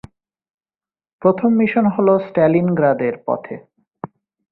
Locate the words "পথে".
3.27-3.55